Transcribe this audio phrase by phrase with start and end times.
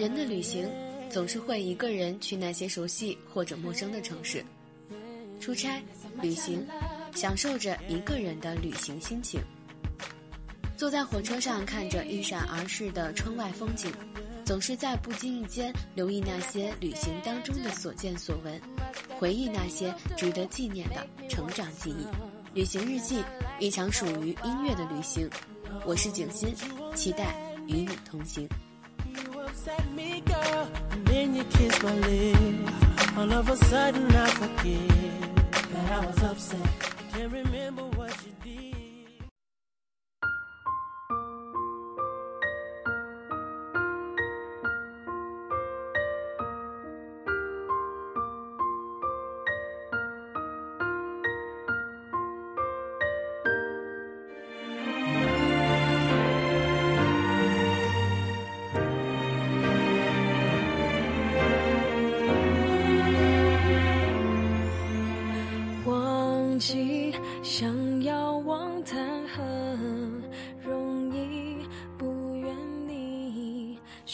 [0.00, 0.66] 人的旅行
[1.10, 4.42] 总是会一个人去那些熟悉或者陌生的城市，
[5.38, 5.78] 出差、
[6.22, 6.66] 旅行，
[7.14, 9.38] 享受着一个人的旅行心情。
[10.74, 13.92] 坐在火车上，看着一闪而逝的窗外风景，
[14.42, 18.58] 总是在不经意间留意那些旅行当中的所见所闻，
[19.18, 22.06] 回忆那些值得纪念的成长记忆。
[22.54, 23.22] 旅行日记，
[23.58, 25.28] 一场属于音乐的旅行。
[25.84, 26.54] 我是景欣，
[26.94, 27.36] 期待
[27.66, 28.48] 与你同行。
[29.64, 32.72] Set me, girl, and then you kiss my lips.
[33.14, 35.34] All of a sudden, I forget
[35.72, 36.66] that I was upset.
[37.12, 37.89] I can't remember.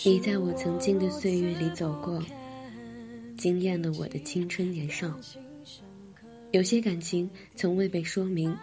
[0.06, 2.22] 你在我曾经的岁月里走过，
[3.36, 5.18] 惊艳了我的青春年少。
[6.52, 8.56] 有些感情从未被说明，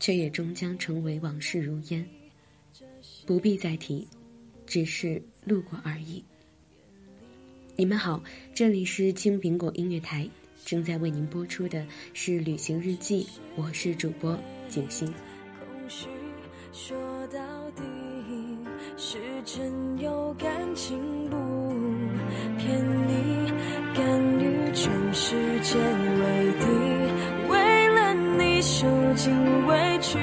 [0.00, 2.08] 却也终将成为往事如烟，
[3.26, 4.08] 不必再提，
[4.66, 6.24] 只是路过而已。
[7.76, 10.26] 你们好，这里是青苹果音乐台，
[10.64, 14.38] 正在为您播出的是旅行日记，我是主播
[14.70, 15.12] 景欣。
[19.00, 20.98] 是真有感情
[21.30, 21.36] 不
[22.58, 23.52] 骗你，
[23.94, 24.04] 甘
[24.40, 26.66] 于全世界为敌，
[27.48, 29.32] 为了你受尽
[29.68, 30.18] 委屈，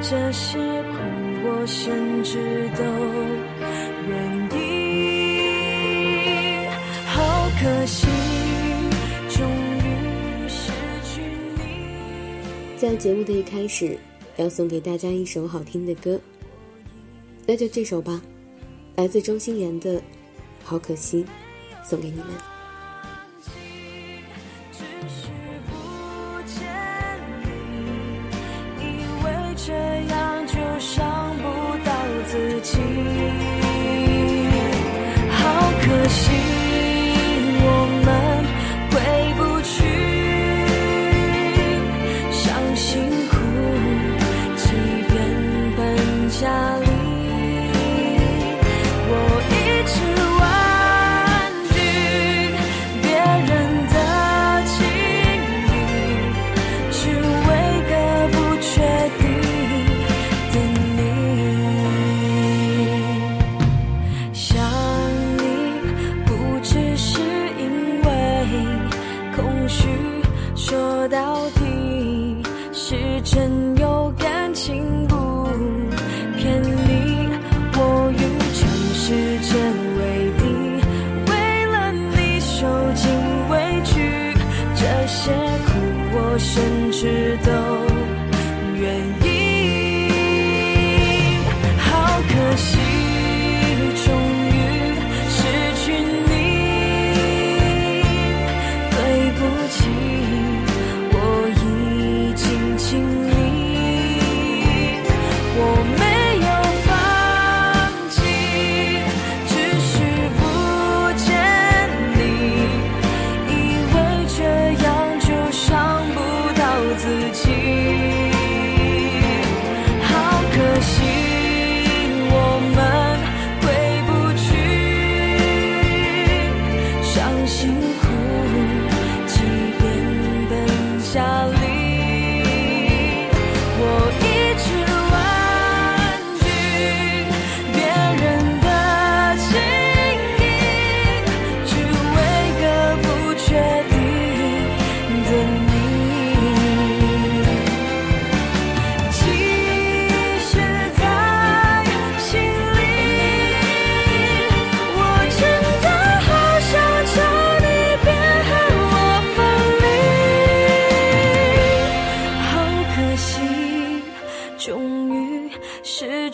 [0.00, 0.98] 这些苦
[1.42, 2.84] 我甚至都
[4.08, 4.14] 愿
[4.54, 4.56] 意。
[7.08, 8.06] 好可惜，
[9.30, 10.70] 终于失
[11.02, 11.20] 去
[11.56, 11.60] 你。
[12.76, 13.98] 在节目的一开始，
[14.36, 16.20] 要送给大家一首好听的歌。
[17.46, 18.20] 那就这首吧，
[18.96, 20.00] 来自庄心妍的
[20.64, 21.24] 《好可惜》，
[21.88, 22.26] 送给你们。
[35.30, 36.55] 好可惜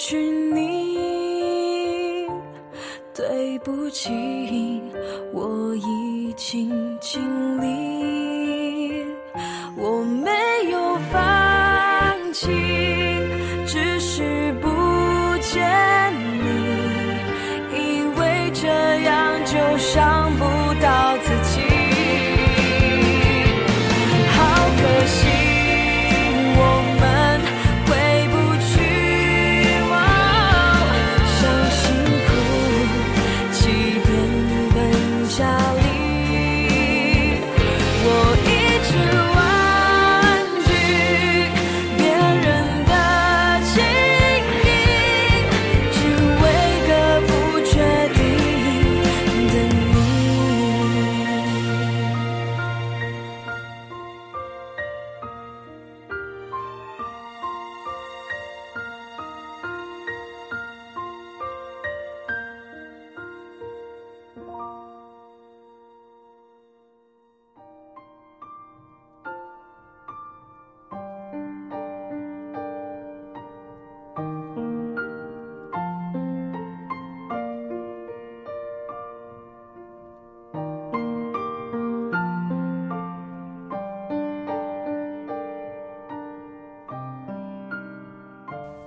[0.05, 2.27] 去你，
[3.15, 4.83] 对不起，
[5.33, 7.23] 我已经尽
[7.61, 9.05] 力，
[9.77, 10.29] 我没
[10.73, 13.12] 有放弃。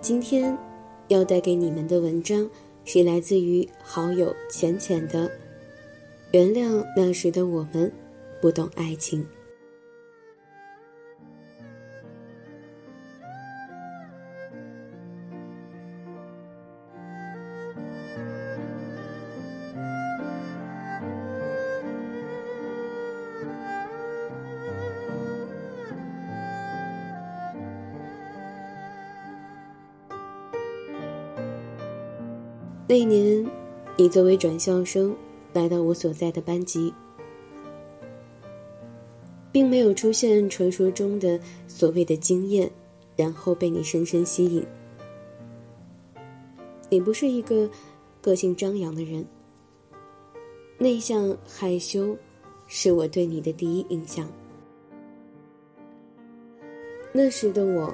[0.07, 0.55] 今天
[1.07, 2.47] 要带给你们的文章
[2.83, 5.27] 是来自于好友浅浅的。
[6.29, 7.91] 原谅那时的我们，
[8.39, 9.25] 不懂爱情。
[32.97, 33.45] 那年，
[33.97, 35.13] 你作为转校生
[35.51, 36.93] 来到我所在的班级，
[39.51, 41.37] 并没有出现传说中的
[41.67, 42.71] 所谓的经验，
[43.17, 44.65] 然后被你深深吸引。
[46.89, 47.69] 你不是一个
[48.21, 49.25] 个性张扬的人，
[50.77, 52.15] 内向害羞，
[52.65, 54.25] 是我对你的第一印象。
[57.11, 57.93] 那时的我，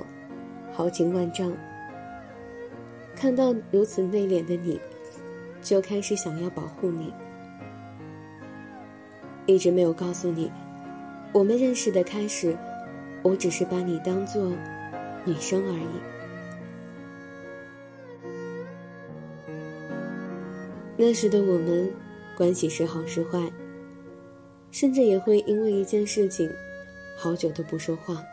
[0.72, 1.52] 豪情万丈。
[3.16, 4.80] 看到如此内敛的你，
[5.62, 7.14] 就开始想要保护你。
[9.46, 10.52] 一直没有告诉你，
[11.34, 12.56] 我们认识的开始，
[13.24, 14.52] 我只是把你当做
[15.26, 15.88] 女生而已。
[20.98, 21.92] 那时的我们，
[22.38, 23.40] 关系是好是坏，
[24.72, 26.50] 甚至也会因为一件事情，
[27.18, 28.24] 好久都不说话。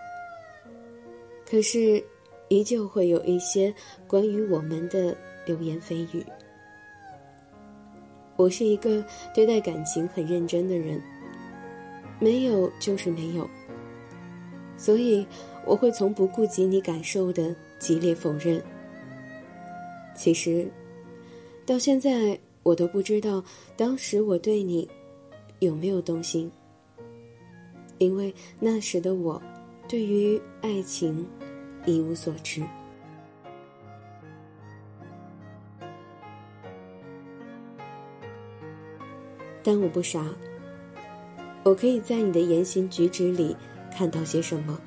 [1.48, 2.02] 可是。
[2.50, 3.74] 依旧会有一些
[4.06, 5.14] 关于我们的
[5.44, 6.24] 流言蜚语。
[8.38, 9.04] 我是一个
[9.34, 11.02] 对待感情很认真的人，
[12.20, 13.50] 没有就是没有，
[14.76, 15.26] 所以
[15.66, 18.62] 我会从不顾及你感受的激烈否认。
[20.14, 20.70] 其实，
[21.66, 23.42] 到现在我都不知道
[23.76, 24.88] 当时我对你
[25.58, 26.48] 有没有动心，
[27.98, 29.42] 因为那时的我
[29.88, 31.26] 对于爱情。
[31.86, 32.62] 一无所知，
[39.68, 40.24] 但我不傻。
[41.62, 43.54] 我可以在你的言行举止里
[43.94, 44.80] 看到些什么。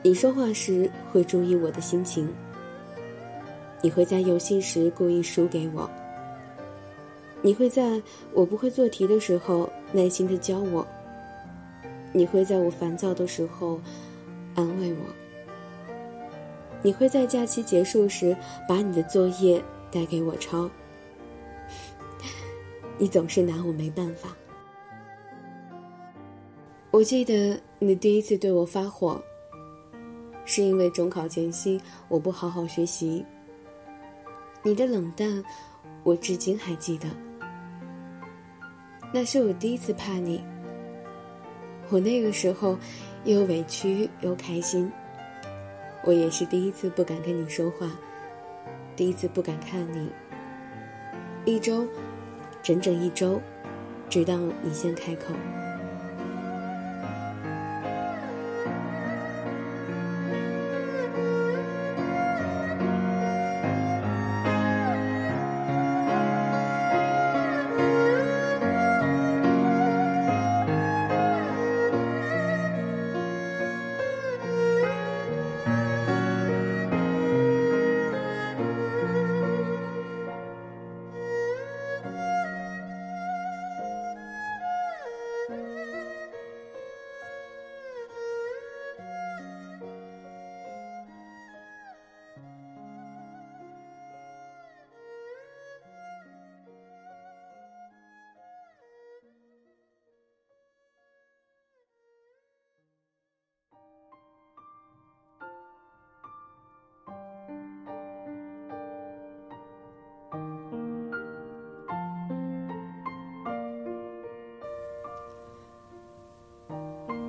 [0.00, 2.32] 你说话时会注意我的心情，
[3.82, 5.90] 你会在游戏时故意输给我，
[7.42, 8.00] 你会在
[8.32, 10.86] 我不会做题的时候耐心的教我，
[12.12, 13.80] 你会在我烦躁的时候
[14.54, 14.98] 安慰我。
[16.80, 18.36] 你会在假期结束时
[18.68, 20.70] 把你的作业带给我抄。
[22.98, 24.28] 你总是拿我没办法。
[26.90, 29.20] 我记得你第一次对我发火，
[30.44, 33.24] 是因为中考前夕我不好好学习。
[34.62, 35.42] 你的冷淡，
[36.04, 37.08] 我至今还记得。
[39.12, 40.42] 那是我第一次怕你。
[41.90, 42.78] 我那个时候
[43.24, 44.90] 又委屈又开心。
[46.04, 47.90] 我也是第一次不敢跟你说话，
[48.94, 50.10] 第一次不敢看你。
[51.44, 51.86] 一周，
[52.64, 53.42] 整整一周，
[54.08, 55.34] 直到你先开口。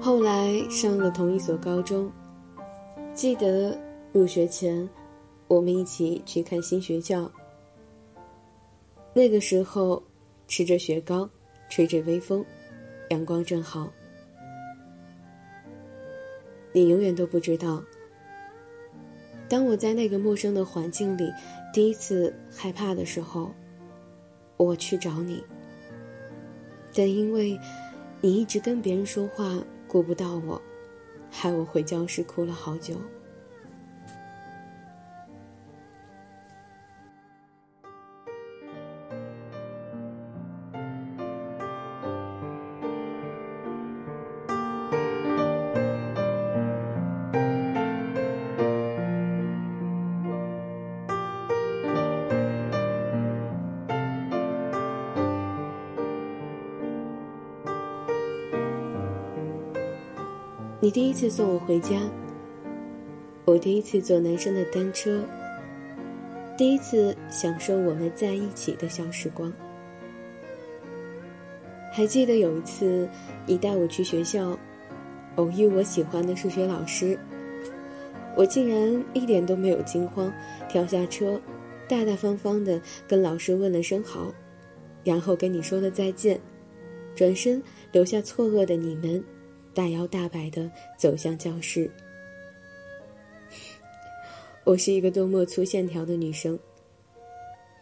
[0.06, 2.12] 后来上了同一所高中，
[3.16, 3.76] 记得
[4.14, 4.88] 入学前，
[5.48, 7.28] 我们一起去看新学校。
[9.16, 10.04] 那个时候，
[10.48, 11.28] 吃着雪糕，
[11.72, 12.46] 吹着微风，
[13.10, 13.92] 阳光正好。
[16.72, 17.84] 你永远都不知道，
[19.50, 21.34] 当我在那个陌生的环境里
[21.74, 23.50] 第一次害怕的时候，
[24.58, 25.44] 我去找你，
[26.94, 27.60] 但因为
[28.22, 29.60] 你一直跟别人说话。
[29.88, 30.62] 顾不到我，
[31.32, 32.96] 害我回教室哭了好久。
[60.86, 62.00] 你第一次送我回家，
[63.44, 65.20] 我第一次坐男生的单车，
[66.56, 69.51] 第一次享受我们在一起的小时光。
[71.92, 73.10] 还记得有一次，
[73.48, 74.56] 你带我去学校，
[75.38, 77.18] 偶遇我喜欢的数学老师，
[78.38, 80.32] 我竟然一点都没有惊慌，
[80.70, 81.42] 跳下车，
[81.88, 84.32] 大大方方的跟老师问了声好，
[85.04, 86.39] 然后跟你说了再见，
[87.15, 87.60] 转身
[87.92, 89.24] 留下错愕的你们，
[89.75, 91.91] 大摇大摆的走向教室。
[94.63, 96.58] 我是一个多么粗线条的女生，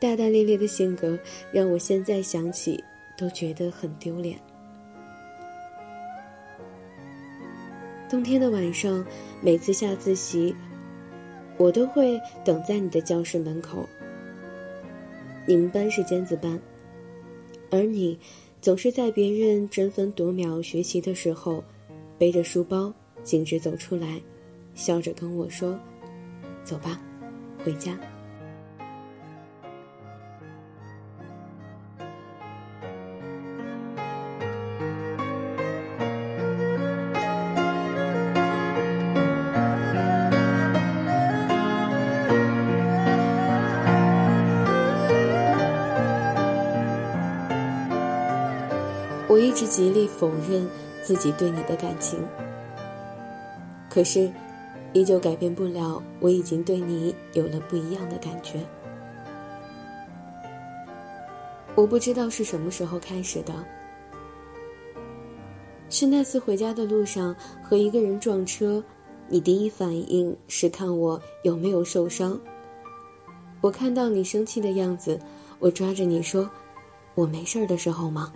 [0.01, 1.17] 大大咧咧的性格
[1.51, 2.83] 让我现在想起。
[3.15, 4.39] 都觉得很丢脸。
[8.09, 9.05] 冬天的晚上，
[9.39, 10.55] 每次下自习，
[11.57, 13.87] 我都会等在你的教室门口。
[15.45, 16.59] 你们班是尖子班，
[17.69, 18.17] 而你
[18.61, 21.63] 总是在别人争分夺秒学习的时候，
[22.23, 24.21] 背着书包径直走出来，
[24.75, 25.77] 笑着跟我说
[26.63, 26.97] ：“走吧，
[27.65, 27.99] 回家。”
[49.27, 50.65] 我一直极力否认
[51.03, 52.17] 自己对你的感情，
[53.89, 54.31] 可是，
[54.93, 58.59] 依旧改变不了我已经对你有了不一样的感觉。
[61.75, 63.53] 我不知道是什么时候开始的，
[65.89, 68.81] 是那次回家的路上和一个人撞车，
[69.27, 72.39] 你第一反应是看我有没有受伤。
[73.59, 75.19] 我看到你生气的样子，
[75.59, 76.49] 我抓着你说
[77.15, 78.31] ：“我没事儿的时候吗？”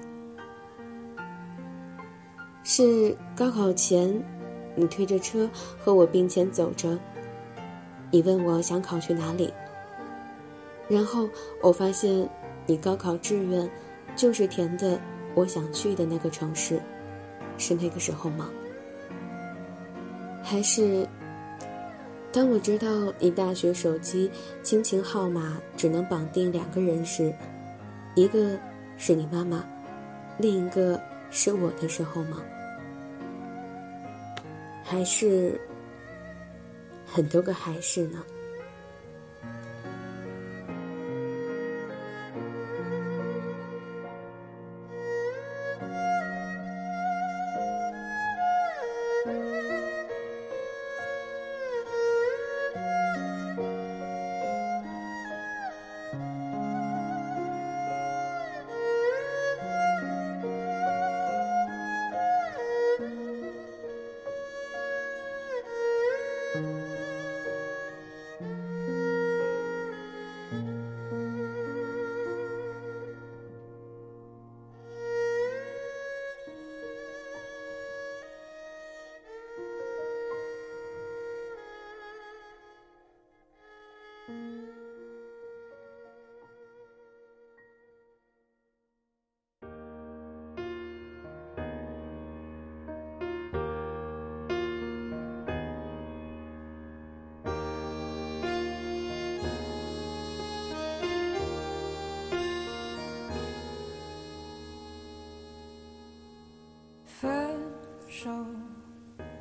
[2.69, 4.21] 是高考前，
[4.75, 6.99] 你推着车和我并肩走着。
[8.11, 9.53] 你问我想考去哪里，
[10.89, 11.29] 然后
[11.61, 12.29] 我发现
[12.65, 13.69] 你高考志愿
[14.17, 14.99] 就是填的
[15.33, 16.77] 我想去的那个城市，
[17.57, 18.49] 是那个时候吗？
[20.43, 21.07] 还是
[22.33, 24.29] 当我知道你大学手机
[24.61, 27.33] 亲情号码只能绑定两个人时，
[28.13, 28.59] 一个
[28.97, 29.65] 是你妈妈，
[30.37, 32.43] 另一个是我的时候吗？
[34.89, 35.59] 还是
[37.05, 38.23] 很多个还是呢？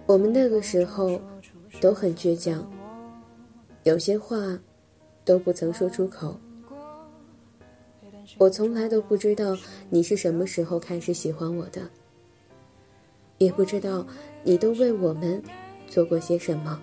[0.06, 1.20] 我们那个时候
[1.80, 2.64] 都很倔强，
[3.82, 4.36] 有些话
[5.24, 6.38] 都不曾说出口。
[8.38, 9.56] 我从来都不知道
[9.90, 11.82] 你是什么时候开始喜欢我的，
[13.38, 14.06] 也不知道
[14.44, 15.42] 你都为我们
[15.88, 16.80] 做过些什么。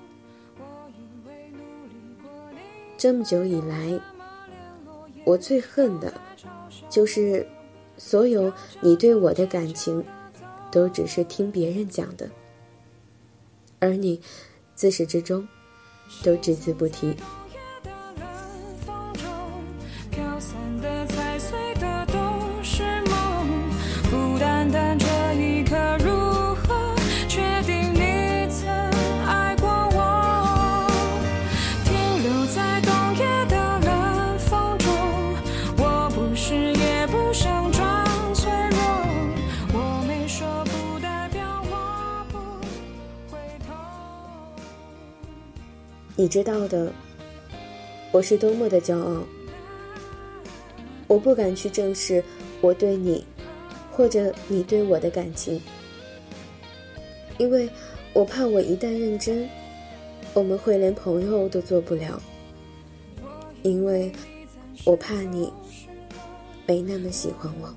[2.98, 4.00] 这么久以来，
[5.26, 6.14] 我最恨的，
[6.90, 7.46] 就是
[7.98, 8.52] 所有
[8.82, 10.04] 你对我的感情。
[10.72, 12.28] 都只是听别人讲的，
[13.84, 14.22] 而你
[14.76, 15.46] 自始至终
[16.24, 17.14] 都只字不提。
[46.24, 46.90] 你知道的，
[48.14, 49.24] 我是多么的骄傲。
[51.06, 52.24] 我不敢去正视
[52.62, 53.26] 我对你，
[53.92, 55.62] 或者你对我的感情，
[57.38, 57.68] 因为
[58.14, 59.50] 我怕我一旦认真，
[60.34, 62.22] 我们会连朋友都做不了，
[63.62, 64.10] 因为
[64.86, 65.52] 我怕你
[66.66, 67.68] 没那么喜欢我。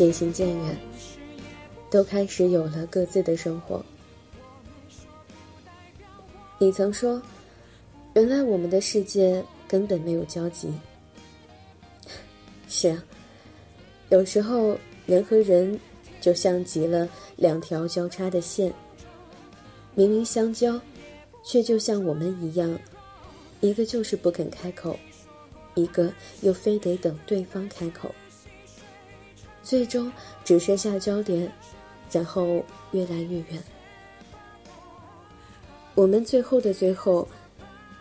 [0.00, 0.78] 渐行渐远，
[1.90, 3.84] 都开始有了各自的生活。
[6.58, 7.20] 你曾说，
[8.14, 10.72] 原来我们的世界根本没有交集。
[12.66, 13.04] 是啊，
[14.08, 15.78] 有时候人和人
[16.18, 18.72] 就像极了两条交叉的线，
[19.94, 20.80] 明明相交，
[21.44, 22.74] 却就像我们一样，
[23.60, 24.98] 一个就是不肯开口，
[25.74, 26.10] 一个
[26.40, 28.10] 又非得等对方开口。
[29.70, 30.10] 最终
[30.44, 31.48] 只剩下焦点，
[32.10, 33.62] 然后越来越远。
[35.94, 37.28] 我们最后的最后，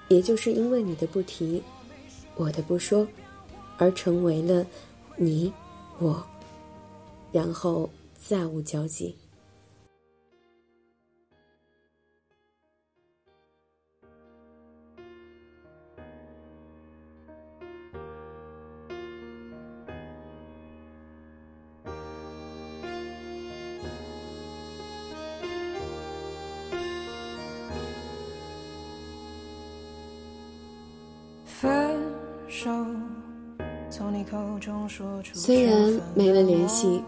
[0.07, 1.61] 也就是因为你的不提，
[2.33, 3.07] 我的不说，
[3.77, 4.65] 而成为了
[5.15, 5.53] 你
[5.99, 6.25] 我，
[7.31, 9.15] 然后再无交集。
[35.33, 37.01] 虽然没了联系，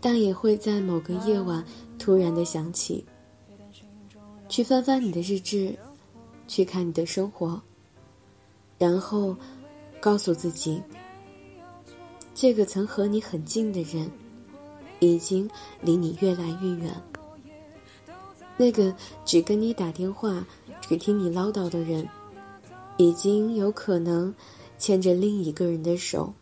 [0.00, 1.64] 但也会在某个夜晚
[1.98, 3.04] 突然的想起，
[4.48, 5.76] 去翻翻你的日志，
[6.46, 7.60] 去看你的生活，
[8.78, 9.36] 然后
[10.00, 10.82] 告诉自己，
[12.34, 14.10] 这个曾和你很近的人，
[15.00, 15.48] 已经
[15.80, 16.94] 离你越来越远。
[18.56, 20.46] 那个只跟你打电话、
[20.80, 22.08] 只听你唠叨的人。
[22.96, 24.32] 已经有可能
[24.78, 26.32] 牵着另一个人的手，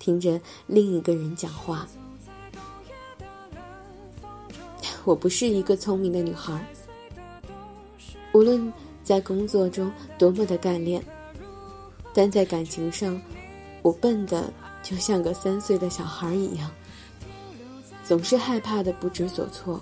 [0.00, 1.86] 听着另一个人讲话。
[5.04, 6.60] 我不是一个聪明的女孩，
[8.32, 8.72] 无论
[9.04, 11.00] 在工作中多么的干练，
[12.12, 13.20] 但在感情上，
[13.82, 16.70] 我笨的就像个三岁的小孩一样，
[18.02, 19.80] 总是害怕的不知所措。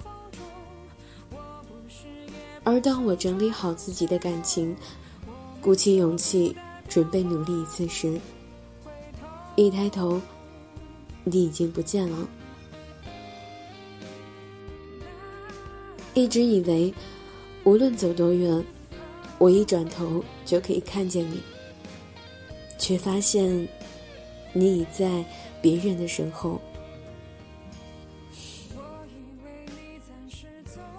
[2.65, 4.77] 而当我整理好自己的感情，
[5.61, 6.55] 鼓起勇气，
[6.89, 8.21] 准备努力一次时，
[9.61, 10.21] 一抬头，
[11.25, 12.29] 你已经不见了。
[16.15, 16.95] 一直以为，
[17.65, 18.65] 无论走多远，
[19.37, 21.41] 我一转头就可以看见你，
[22.79, 23.67] 却发现，
[24.53, 25.25] 你已在
[25.61, 26.61] 别人的身后。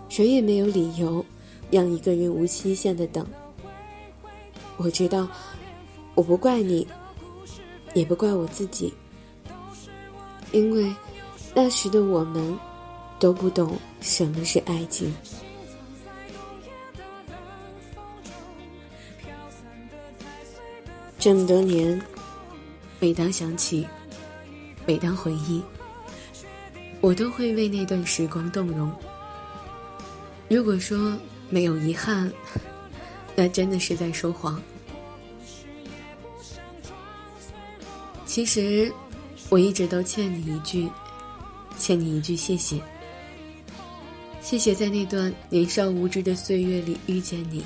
[0.09, 1.25] 谁也没有理由，
[1.71, 3.25] 让一个人无期限的等。
[4.75, 5.29] 我知道，
[6.13, 6.85] 我不怪你，
[7.93, 8.93] 也不怪我自己，
[10.51, 10.93] 因为
[11.53, 12.57] 那时的我们
[13.19, 15.13] 都不懂什么是爱情。
[21.17, 22.01] 这么多年，
[22.99, 23.87] 每当想起，
[24.85, 25.61] 每当回忆，
[27.01, 28.91] 我都会为那段时光动容。
[30.47, 31.17] 如果说
[31.49, 32.31] 没有遗憾。
[33.35, 34.61] 那真的是在说谎。
[38.29, 38.93] 其实，
[39.49, 40.87] 我一直都欠你一句，
[41.79, 42.79] 欠你一句谢谢。
[44.39, 47.65] 谢谢在那段年少无知的岁月里遇见你，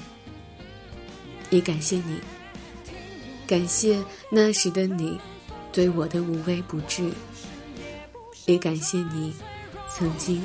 [1.49, 2.17] 也感谢你，
[3.45, 5.19] 感谢那时的你
[5.73, 7.11] 对我的无微不至，
[8.45, 9.33] 也感谢你
[9.89, 10.41] 曾经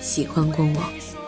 [0.00, 1.19] 喜欢过我。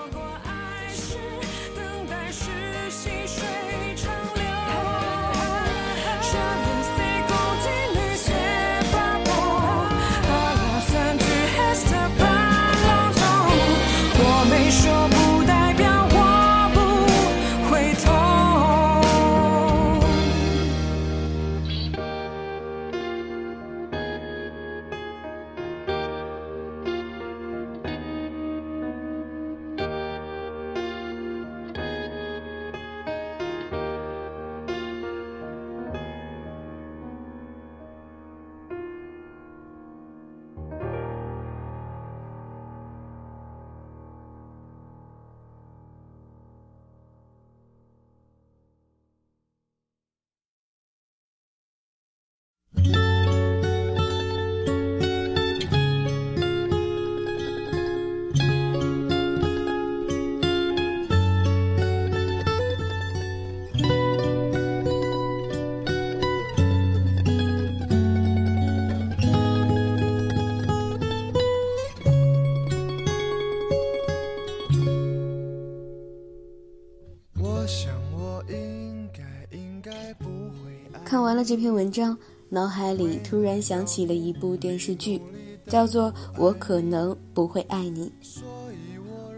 [81.45, 82.17] 这篇文章，
[82.49, 85.21] 脑海里突然想起了一部电视剧，
[85.67, 88.13] 叫做《我可能不会爱你》。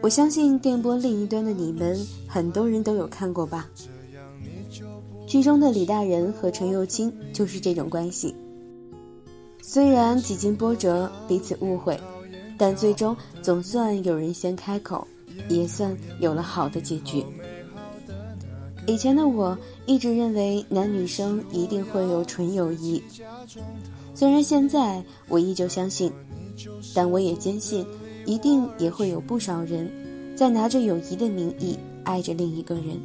[0.03, 3.69] 我相信电波另一端的你们，很多人都有看过吧？
[5.27, 8.35] 剧中的李大人和陈幼卿就是这种关系。
[9.63, 11.99] 虽然几经波折，彼此误会，
[12.59, 15.07] 但最终总算有人先开口，
[15.49, 17.25] 也算有了好的结局。
[18.87, 23.03] 以前的我一直认为男女生一定会有纯友谊，
[24.15, 26.13] 虽然现在我依旧相信，
[26.95, 27.87] 但我也坚信。
[28.27, 29.87] 一定也会有不少人，
[30.35, 32.99] 在拿着友谊的名义爱着另一个人。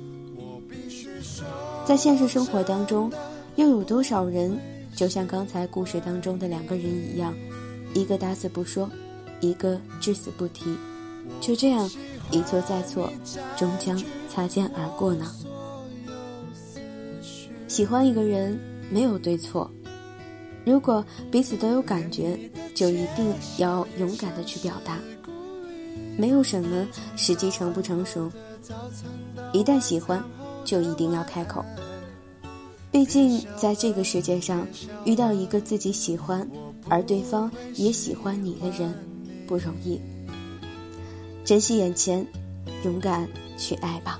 [1.86, 3.12] 在现实生活当中，
[3.58, 4.58] 又有多少人，
[4.96, 7.36] 就像刚才故事当中的两个人一样，
[7.94, 8.90] 一个打死不说，
[9.42, 10.74] 一个至死不提，
[11.42, 11.92] 就这样
[12.32, 13.12] 一错再错，
[13.58, 15.26] 终将擦肩而过呢？
[17.70, 19.70] 喜欢一个人没有对错。
[20.66, 22.38] 如果彼此都有感觉，
[22.74, 24.98] 就一定要勇敢的去表达。
[26.18, 28.30] 没有什么时机成不成熟，
[29.54, 30.22] 一旦喜欢，
[30.66, 31.64] 就一定要开口。
[32.92, 34.68] 毕竟在这个世界上，
[35.06, 36.50] 遇到一个自己喜欢，
[36.90, 38.92] 而对方也喜欢你的人，
[39.48, 40.02] 不容易。
[41.46, 42.26] 珍惜眼前，
[42.84, 44.20] 勇敢去爱吧。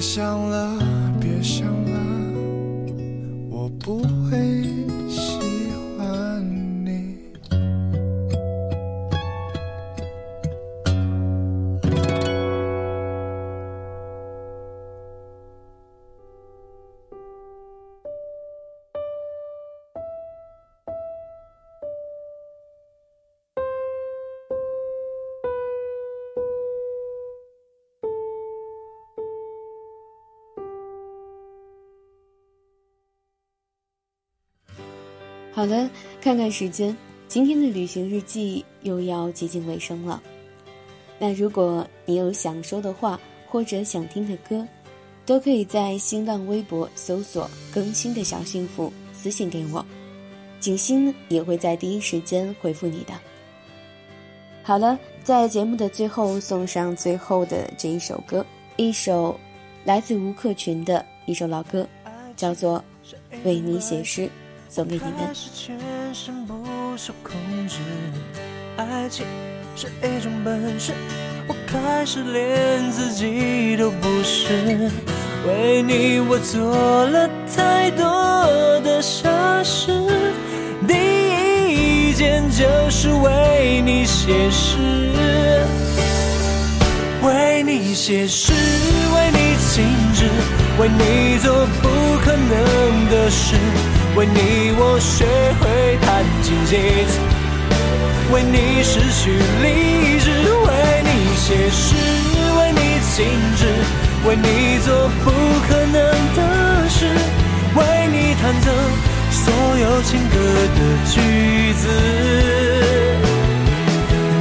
[0.00, 0.87] 想了，
[35.58, 35.90] 好了，
[36.20, 40.22] 看看时间，今天的旅行日记又要接近尾声了。
[41.18, 44.64] 那如果你有想说的话或者想听的歌，
[45.26, 49.84] 都可以在新浪微博搜索“更新的小幸福”私信给我，
[50.60, 53.12] 景欣也会在第一时间回复你的。
[54.62, 59.36] 好了，在节目的最后送上最后的这一首歌，一首
[59.84, 61.84] 来自吴克群的一首老歌，
[62.36, 62.80] 叫做
[63.44, 64.22] 《为你写诗》。
[64.68, 65.26] 送给你们。
[65.26, 65.78] 开始全
[66.12, 66.54] 身不
[66.96, 67.32] 受控
[67.66, 67.78] 制，
[68.76, 69.24] 爱情
[69.74, 70.92] 是一种本事，
[71.46, 74.90] 我开始连自己都不是。
[75.46, 78.04] 为你我做了太多
[78.80, 79.92] 的傻事，
[80.86, 84.76] 第一件就是为你写诗，
[87.22, 88.52] 为你写诗，
[89.14, 90.28] 为你静止，
[90.78, 91.88] 为你做不
[92.22, 93.54] 可能的事。
[94.16, 95.24] 为你，我学
[95.60, 97.20] 会弹琴写词；
[98.32, 99.30] 为你失去
[99.62, 100.26] 理智，
[100.64, 100.68] 为
[101.04, 101.94] 你写诗，
[102.58, 102.80] 为你
[103.14, 103.16] 静
[103.56, 103.60] 止，
[104.26, 105.30] 为你做不
[105.68, 105.96] 可能
[106.34, 106.40] 的
[106.88, 107.06] 事，
[107.74, 107.78] 为
[108.10, 108.66] 你弹奏
[109.30, 110.34] 所有情歌
[110.74, 111.82] 的句子。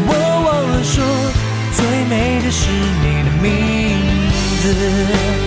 [0.08, 0.12] 我
[0.46, 0.96] 忘了说，
[1.76, 2.60] 最美的是
[3.04, 3.46] 你的名
[4.62, 5.47] 字。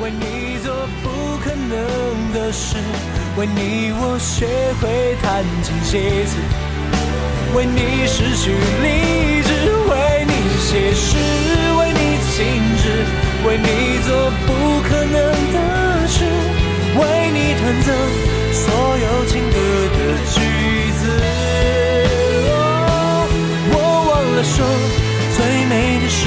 [0.00, 2.76] 为你做不可能的事，
[3.36, 4.46] 为你我学
[4.80, 6.38] 会弹琴写词，
[7.54, 9.50] 为你失去理智，
[9.90, 11.18] 为你写诗，
[11.76, 12.40] 为你静
[12.80, 13.04] 止，
[13.46, 14.08] 为你做
[14.46, 15.14] 不可能
[15.52, 16.24] 的事，
[16.96, 17.00] 为
[17.36, 17.92] 你弹奏
[18.54, 18.64] 所
[18.96, 19.54] 有情歌
[19.92, 19.98] 的
[20.32, 20.40] 句
[20.96, 21.02] 子。
[23.70, 23.76] 我
[24.08, 24.64] 忘了说，
[25.36, 26.24] 最美的是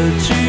[0.00, 0.39] 的